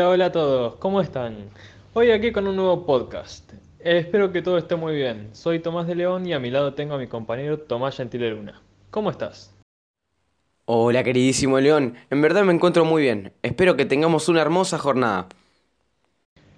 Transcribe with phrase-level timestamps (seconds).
[0.00, 1.50] Hola, hola a todos, ¿cómo están?
[1.92, 3.52] Hoy aquí con un nuevo podcast.
[3.80, 5.28] Eh, espero que todo esté muy bien.
[5.34, 8.62] Soy Tomás de León y a mi lado tengo a mi compañero Tomás Gentile Luna.
[8.90, 9.54] ¿Cómo estás?
[10.64, 13.34] Hola queridísimo León, en verdad me encuentro muy bien.
[13.42, 15.28] Espero que tengamos una hermosa jornada.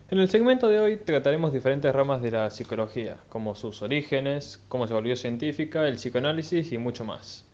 [0.08, 4.86] En el segmento de hoy trataremos diferentes ramas de la psicología, como sus orígenes, cómo
[4.86, 7.44] se volvió científica, el psicoanálisis y mucho más.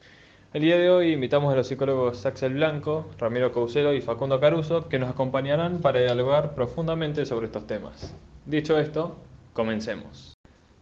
[0.55, 4.89] El día de hoy invitamos a los psicólogos Axel Blanco, Ramiro Causero y Facundo Caruso,
[4.89, 8.15] que nos acompañarán para dialogar profundamente sobre estos temas.
[8.47, 9.19] Dicho esto,
[9.53, 10.39] comencemos.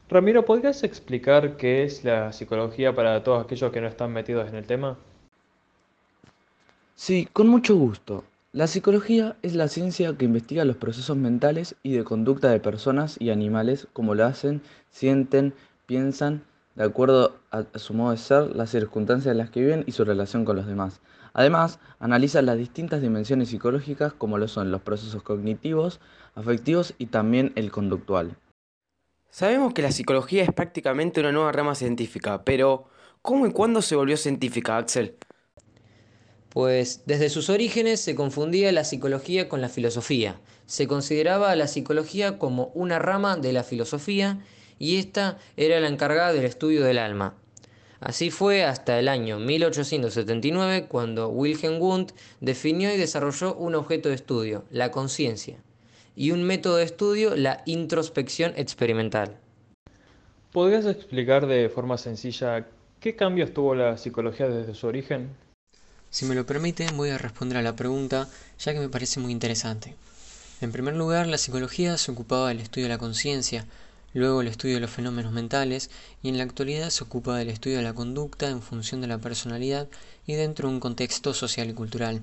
[0.09, 4.55] Ramiro, ¿podrías explicar qué es la psicología para todos aquellos que no están metidos en
[4.55, 4.98] el tema?
[6.95, 8.23] Sí, con mucho gusto.
[8.52, 13.16] La psicología es la ciencia que investiga los procesos mentales y de conducta de personas
[13.21, 15.55] y animales, como lo hacen, sienten,
[15.87, 16.45] piensan
[16.77, 20.05] de acuerdo a su modo de ser, las circunstancias en las que viven y su
[20.05, 21.01] relación con los demás.
[21.33, 26.01] Además, analiza las distintas dimensiones psicológicas como lo son los procesos cognitivos,
[26.35, 28.37] afectivos y también el conductual.
[29.30, 32.88] Sabemos que la psicología es prácticamente una nueva rama científica, pero
[33.23, 35.16] ¿cómo y cuándo se volvió científica, Axel?
[36.51, 40.40] Pues desde sus orígenes se confundía la psicología con la filosofía.
[40.65, 44.40] Se consideraba a la psicología como una rama de la filosofía
[44.79, 47.35] y esta era la encargada del estudio del alma.
[48.01, 54.15] Así fue hasta el año 1879 cuando Wilhelm Wundt definió y desarrolló un objeto de
[54.15, 55.57] estudio, la conciencia,
[56.15, 59.37] y un método de estudio, la introspección experimental.
[60.52, 62.66] ¿Podrías explicar de forma sencilla
[63.01, 65.31] qué cambios tuvo la psicología desde su origen?
[66.11, 68.28] Si me lo permiten, voy a responder a la pregunta,
[68.59, 69.94] ya que me parece muy interesante.
[70.61, 73.66] En primer lugar, la psicología se ocupaba del estudio de la conciencia,
[74.19, 75.91] luego el estudio de los fenómenos mentales
[76.22, 79.19] y en la actualidad se ocupa del estudio de la conducta en función de la
[79.19, 79.88] personalidad
[80.27, 82.22] y dentro de un contexto social y cultural.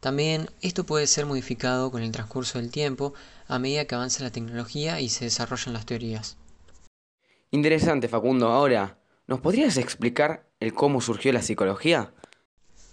[0.00, 3.14] También esto puede ser modificado con el transcurso del tiempo
[3.48, 6.36] a medida que avanza la tecnología y se desarrollan las teorías.
[7.50, 8.48] Interesante, Facundo.
[8.48, 12.12] Ahora, ¿nos podrías explicar el cómo surgió la psicología?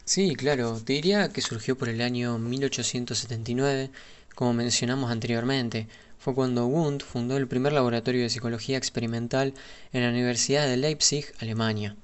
[0.06, 0.80] Sí, claro.
[0.84, 3.92] Te diría que surgió por el año 1879,
[4.34, 5.88] como mencionamos anteriormente,
[6.26, 9.54] fue cuando Wundt fundó el primer laboratorio de psicología experimental
[9.94, 11.96] en la Universidad de Leipzig, Alemania.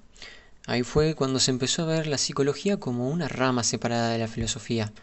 [0.67, 4.27] Ahí fue cuando se empezó a ver la psicología como una rama separada de la
[4.27, 4.93] filosofía.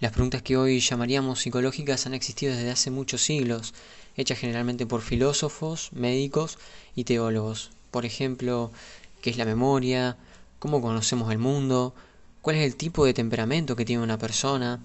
[0.00, 3.74] Las preguntas que hoy llamaríamos psicológicas han existido desde hace muchos siglos,
[4.16, 6.56] hechas generalmente por filósofos, médicos
[6.96, 7.70] y teólogos.
[7.90, 8.72] Por ejemplo,
[9.20, 10.16] ¿qué es la memoria?
[10.58, 11.94] ¿Cómo conocemos el mundo?
[12.40, 14.80] ¿Cuál es el tipo de temperamento que tiene una persona?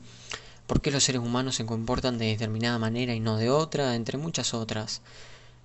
[0.74, 4.18] Por qué los seres humanos se comportan de determinada manera y no de otra, entre
[4.18, 5.04] muchas otras.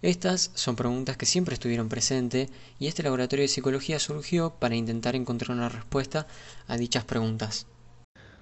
[0.02, 5.16] Estas son preguntas que siempre estuvieron presentes y este laboratorio de psicología surgió para intentar
[5.16, 6.26] encontrar una respuesta
[6.66, 7.66] a dichas preguntas.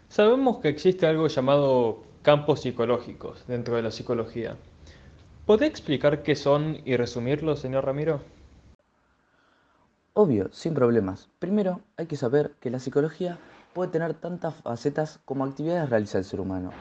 [0.09, 4.57] Sabemos que existe algo llamado campos psicológicos dentro de la psicología.
[5.47, 8.23] ¿Puede explicar qué son y resumirlo, señor Ramiro?
[10.15, 11.29] Obvio, sin problemas.
[11.39, 13.39] Primero, hay que saber que la psicología
[13.77, 16.73] puede tener tantas facetas como actividades realiza el ser humano.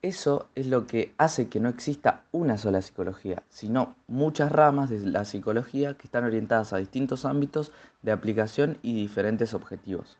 [0.00, 5.00] Eso es lo que hace que no exista una sola psicología, sino muchas ramas de
[5.00, 10.16] la psicología que están orientadas a distintos ámbitos de aplicación y diferentes objetivos.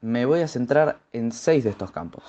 [0.00, 2.24] Me voy a centrar en seis de estos campos.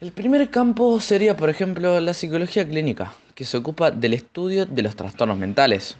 [0.00, 4.82] El primer campo sería, por ejemplo, la psicología clínica, que se ocupa del estudio de
[4.82, 5.96] los trastornos mentales.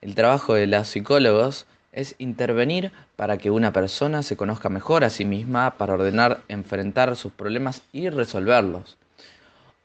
[0.00, 5.10] El trabajo de los psicólogos es intervenir para que una persona se conozca mejor a
[5.10, 8.96] sí misma, para ordenar, enfrentar sus problemas y resolverlos.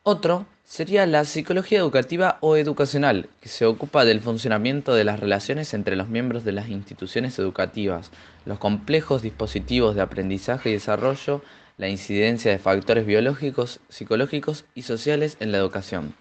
[0.04, 5.74] Otro sería la psicología educativa o educacional, que se ocupa del funcionamiento de las relaciones
[5.74, 8.12] entre los miembros de las instituciones educativas,
[8.46, 11.42] los complejos dispositivos de aprendizaje y desarrollo,
[11.78, 16.16] la incidencia de factores biológicos, psicológicos y sociales en la educación.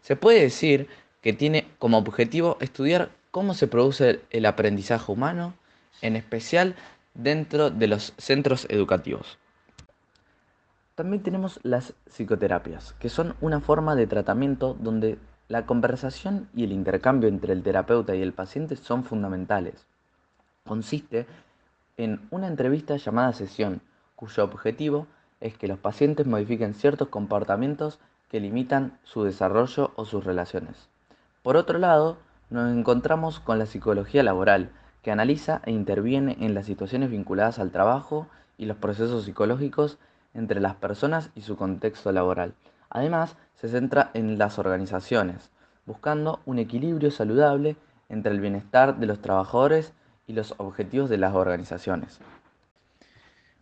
[0.00, 0.88] Se puede decir
[1.20, 5.54] que tiene como objetivo estudiar cómo se produce el aprendizaje humano,
[6.02, 6.76] en especial
[7.14, 9.38] dentro de los centros educativos.
[10.94, 16.72] También tenemos las psicoterapias, que son una forma de tratamiento donde la conversación y el
[16.72, 19.86] intercambio entre el terapeuta y el paciente son fundamentales.
[20.66, 21.26] Consiste
[21.96, 23.80] en una entrevista llamada sesión,
[24.16, 25.06] cuyo objetivo
[25.40, 27.98] es que los pacientes modifiquen ciertos comportamientos
[28.28, 30.88] que limitan su desarrollo o sus relaciones.
[31.42, 32.18] Por otro lado,
[32.50, 34.70] nos encontramos con la psicología laboral,
[35.02, 39.98] que analiza e interviene en las situaciones vinculadas al trabajo y los procesos psicológicos
[40.34, 42.54] entre las personas y su contexto laboral.
[42.90, 45.50] Además, se centra en las organizaciones,
[45.86, 47.76] buscando un equilibrio saludable
[48.08, 49.92] entre el bienestar de los trabajadores
[50.26, 52.20] y los objetivos de las organizaciones.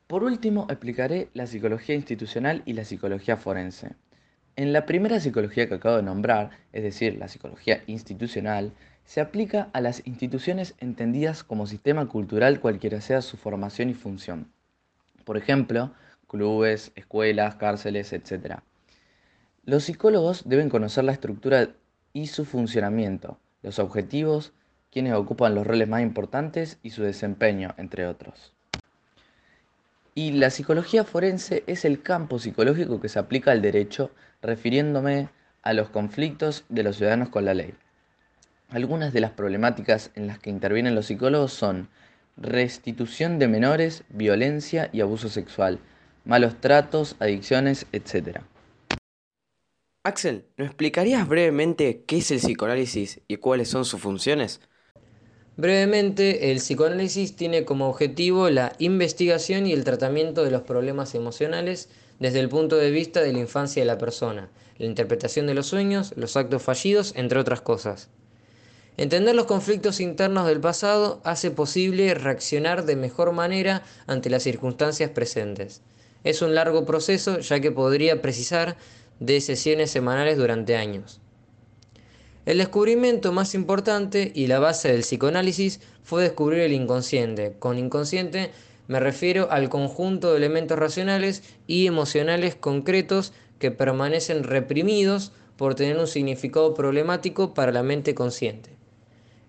[0.06, 3.96] Por último, explicaré la psicología institucional y la psicología forense.
[4.56, 8.72] En la primera psicología que acabo de nombrar, es decir, la psicología institucional,
[9.04, 14.50] se aplica a las instituciones entendidas como sistema cultural cualquiera sea su formación y función.
[15.24, 15.92] Por ejemplo,
[16.26, 18.60] clubes, escuelas, cárceles, etc.
[19.64, 21.74] Los psicólogos deben conocer la estructura
[22.14, 24.54] y su funcionamiento, los objetivos,
[24.90, 28.54] quienes ocupan los roles más importantes y su desempeño, entre otros.
[30.14, 34.10] Y la psicología forense es el campo psicológico que se aplica al derecho,
[34.46, 35.28] refiriéndome
[35.62, 37.74] a los conflictos de los ciudadanos con la ley.
[38.68, 41.88] Algunas de las problemáticas en las que intervienen los psicólogos son
[42.36, 45.80] restitución de menores, violencia y abuso sexual,
[46.24, 48.40] malos tratos, adicciones, etc.
[50.04, 54.60] Axel, ¿nos explicarías brevemente qué es el psicoanálisis y cuáles son sus funciones?
[55.56, 61.88] Brevemente, el psicoanálisis tiene como objetivo la investigación y el tratamiento de los problemas emocionales
[62.18, 64.48] desde el punto de vista de la infancia de la persona,
[64.78, 68.08] la interpretación de los sueños, los actos fallidos, entre otras cosas.
[68.96, 75.10] Entender los conflictos internos del pasado hace posible reaccionar de mejor manera ante las circunstancias
[75.10, 75.82] presentes.
[76.24, 78.76] Es un largo proceso ya que podría precisar
[79.20, 81.20] de sesiones semanales durante años.
[82.46, 87.56] El descubrimiento más importante y la base del psicoanálisis fue descubrir el inconsciente.
[87.58, 88.52] Con inconsciente
[88.88, 95.96] me refiero al conjunto de elementos racionales y emocionales concretos que permanecen reprimidos por tener
[95.98, 98.70] un significado problemático para la mente consciente.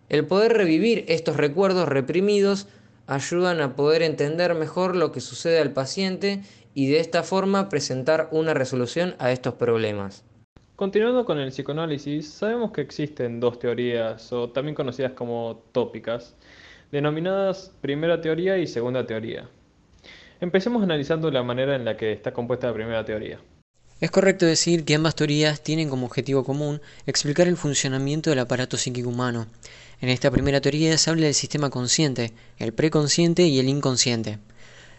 [0.10, 2.68] El poder revivir estos recuerdos reprimidos
[3.08, 6.42] ayudan a poder entender mejor lo que sucede al paciente
[6.74, 10.24] y de esta forma presentar una resolución a estos problemas.
[10.76, 16.36] Continuando con el psicoanálisis, sabemos que existen dos teorías, o también conocidas como tópicas,
[16.92, 19.50] denominadas primera teoría y segunda teoría.
[20.40, 23.40] Empecemos analizando la manera en la que está compuesta la primera teoría.
[24.00, 28.78] Es correcto decir que ambas teorías tienen como objetivo común explicar el funcionamiento del aparato
[28.78, 29.48] psíquico humano.
[30.02, 34.38] En esta primera teoría se habla del sistema consciente, el preconsciente y el inconsciente.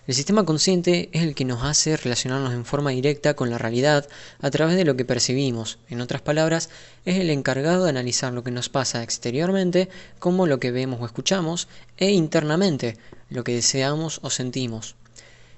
[0.09, 4.09] El sistema consciente es el que nos hace relacionarnos en forma directa con la realidad
[4.41, 5.79] a través de lo que percibimos.
[5.91, 6.71] En otras palabras,
[7.05, 11.05] es el encargado de analizar lo que nos pasa exteriormente como lo que vemos o
[11.05, 11.69] escuchamos
[11.99, 12.97] e internamente
[13.29, 14.95] lo que deseamos o sentimos.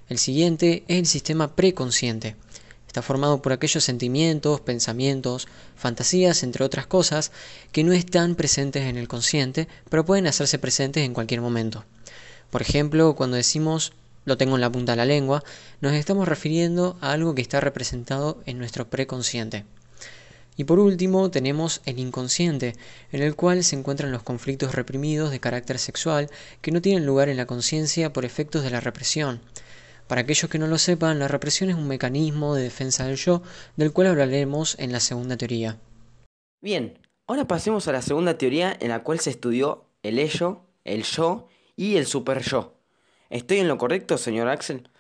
[0.09, 2.35] El siguiente es el sistema preconsciente.
[2.89, 7.31] Está formado por aquellos sentimientos, pensamientos, fantasías, entre otras cosas,
[7.71, 11.85] que no están presentes en el consciente, pero pueden hacerse presentes en cualquier momento.
[12.51, 13.93] Por ejemplo, cuando decimos
[14.25, 15.43] lo tengo en la punta de la lengua,
[15.81, 19.65] nos estamos refiriendo a algo que está representado en nuestro preconsciente.
[20.57, 22.75] Y por último tenemos el inconsciente,
[23.13, 26.29] en el cual se encuentran los conflictos reprimidos de carácter sexual
[26.61, 29.41] que no tienen lugar en la conciencia por efectos de la represión.
[30.07, 33.43] Para aquellos que no lo sepan, la represión es un mecanismo de defensa del yo,
[33.77, 35.79] del cual hablaremos en la segunda teoría.
[36.61, 41.05] Bien, ahora pasemos a la segunda teoría en la cual se estudió el ello, el
[41.05, 41.47] yo
[41.77, 42.80] y el super yo.
[43.31, 44.91] ¿Estoy en lo correcto, señor Axel?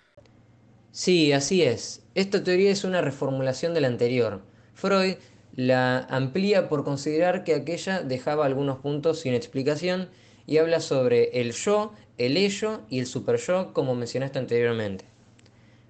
[0.92, 2.02] Sí, así es.
[2.14, 4.42] Esta teoría es una reformulación de la anterior.
[4.74, 5.16] Freud
[5.52, 10.10] la amplía por considerar que aquella dejaba algunos puntos sin explicación
[10.46, 15.04] y habla sobre el yo, el ello y el superyo como mencionaste anteriormente.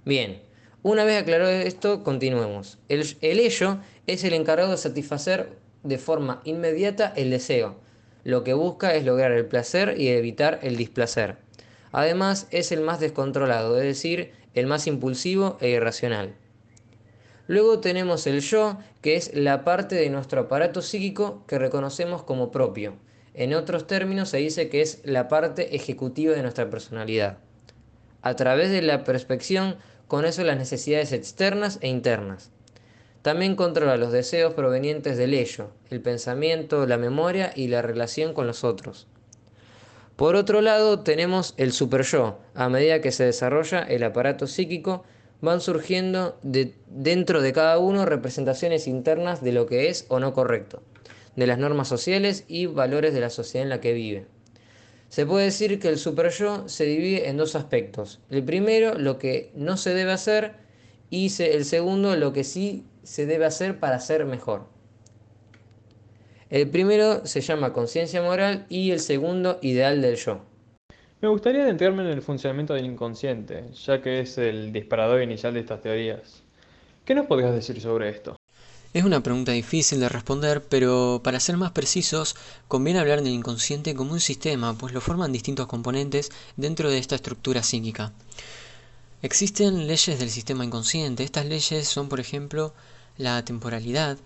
[0.04, 0.42] Bien,
[0.82, 2.78] una vez aclarado esto, continuemos.
[2.88, 7.76] El, el ello es el encargado de satisfacer de forma inmediata el deseo.
[8.24, 11.38] Lo que busca es lograr el placer y evitar el displacer.
[11.92, 16.34] Además, es el más descontrolado, es decir, el más impulsivo e irracional.
[17.46, 22.52] Luego tenemos el yo, que es la parte de nuestro aparato psíquico que reconocemos como
[22.52, 22.94] propio.
[23.34, 27.38] En otros términos se dice que es la parte ejecutiva de nuestra personalidad.
[28.22, 32.50] A través de la perspección conoce las necesidades externas e internas.
[33.22, 38.46] También controla los deseos provenientes del ello, el pensamiento, la memoria y la relación con
[38.46, 39.08] los otros.
[40.20, 42.36] Por otro lado, tenemos el superyo.
[42.54, 45.02] A medida que se desarrolla el aparato psíquico,
[45.40, 50.82] van surgiendo dentro de cada uno representaciones internas de lo que es o no correcto,
[51.36, 54.26] de las normas sociales y valores de la sociedad en la que vive.
[55.08, 58.20] Se puede decir que el superyo se divide en dos aspectos.
[58.28, 60.52] El primero, lo que no se debe hacer,
[61.08, 64.66] y el segundo, lo que sí se debe hacer para ser mejor.
[66.50, 70.40] El primero se llama conciencia moral y el segundo ideal del yo.
[71.20, 75.60] Me gustaría adentrarme en el funcionamiento del inconsciente, ya que es el disparador inicial de
[75.60, 76.42] estas teorías.
[77.04, 78.34] ¿Qué nos podrías decir sobre esto?
[78.92, 82.34] Es una pregunta difícil de responder, pero para ser más precisos,
[82.66, 87.14] conviene hablar del inconsciente como un sistema, pues lo forman distintos componentes dentro de esta
[87.14, 88.10] estructura psíquica.
[89.22, 91.22] Existen leyes del sistema inconsciente.
[91.22, 92.74] Estas leyes son, por ejemplo,
[93.18, 94.18] la temporalidad,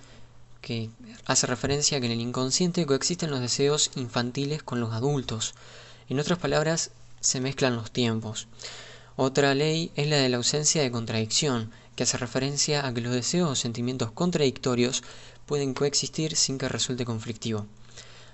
[0.64, 0.88] que
[1.26, 5.54] hace referencia a que en el inconsciente coexisten los deseos infantiles con los adultos.
[6.08, 6.90] En otras palabras,
[7.20, 8.48] se mezclan los tiempos.
[9.16, 13.12] Otra ley es la de la ausencia de contradicción, que hace referencia a que los
[13.12, 15.04] deseos o sentimientos contradictorios
[15.44, 17.66] pueden coexistir sin que resulte conflictivo.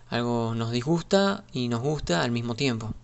[0.08, 2.94] Algo nos disgusta y nos gusta al mismo tiempo.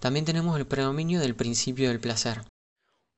[0.00, 2.42] También tenemos el predominio del principio del placer.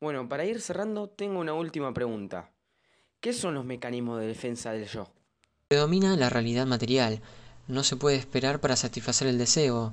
[0.00, 2.48] Bueno, para ir cerrando, tengo una última pregunta.
[3.20, 5.08] ¿Qué son los mecanismos de defensa del yo?
[5.68, 7.20] Predomina la realidad material.
[7.66, 9.92] No se puede esperar para satisfacer el deseo.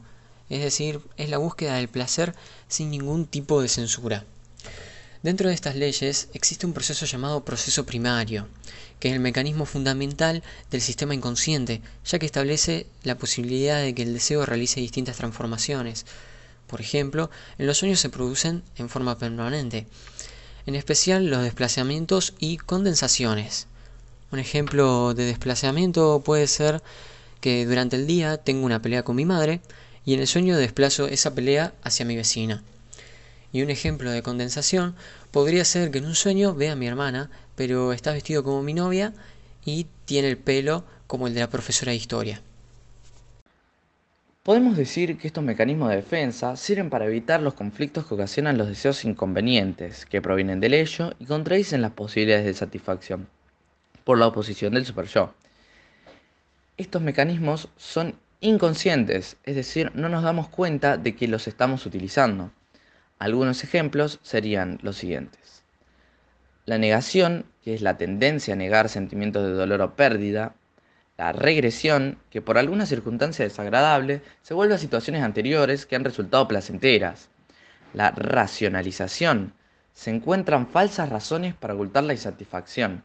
[0.49, 2.35] Es decir, es la búsqueda del placer
[2.67, 4.25] sin ningún tipo de censura.
[5.23, 8.49] Dentro de estas leyes existe un proceso llamado proceso primario,
[8.99, 14.03] que es el mecanismo fundamental del sistema inconsciente, ya que establece la posibilidad de que
[14.03, 16.05] el deseo realice distintas transformaciones.
[16.67, 19.87] Por ejemplo, en los sueños se producen en forma permanente,
[20.65, 23.67] en especial los desplazamientos y condensaciones.
[24.31, 26.81] Un ejemplo de desplazamiento puede ser
[27.41, 29.61] que durante el día tengo una pelea con mi madre
[30.05, 32.63] y en el sueño desplazo esa pelea hacia mi vecina.
[33.51, 34.95] Y un ejemplo de condensación
[35.31, 38.73] podría ser que en un sueño vea a mi hermana, pero está vestido como mi
[38.73, 39.13] novia
[39.65, 42.41] y tiene el pelo como el de la profesora de historia.
[44.43, 48.67] Podemos decir que estos mecanismos de defensa sirven para evitar los conflictos que ocasionan los
[48.67, 53.29] deseos inconvenientes, que provienen del ello y contradicen las posibilidades de satisfacción,
[54.03, 55.33] por la oposición del super-yo.
[56.75, 62.51] Estos mecanismos son inconscientes, es decir, no nos damos cuenta de que los estamos utilizando.
[63.19, 65.63] Algunos ejemplos serían los siguientes.
[66.65, 70.53] La negación, que es la tendencia a negar sentimientos de dolor o pérdida.
[71.17, 76.47] La regresión, que por alguna circunstancia desagradable se vuelve a situaciones anteriores que han resultado
[76.47, 77.29] placenteras.
[77.93, 79.53] La racionalización,
[79.93, 83.03] se encuentran falsas razones para ocultar la insatisfacción.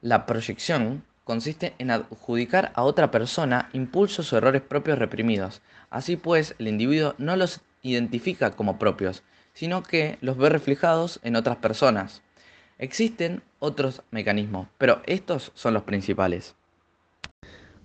[0.00, 5.60] La proyección consiste en adjudicar a otra persona impulsos o errores propios reprimidos.
[5.90, 11.34] Así pues, el individuo no los identifica como propios, sino que los ve reflejados en
[11.34, 12.22] otras personas.
[12.78, 16.54] Existen otros mecanismos, pero estos son los principales.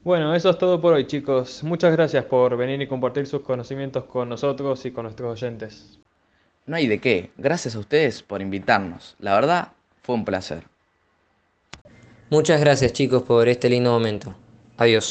[0.03, 1.63] Bueno, eso es todo por hoy chicos.
[1.63, 5.98] Muchas gracias por venir y compartir sus conocimientos con nosotros y con nuestros oyentes.
[6.65, 7.31] No hay de qué.
[7.38, 9.15] Gracias a ustedes por invitarnos.
[9.19, 9.69] La verdad,
[10.01, 10.63] fue un placer.
[12.29, 14.36] Muchas gracias chicos por este lindo momento.
[14.75, 15.01] Adiós.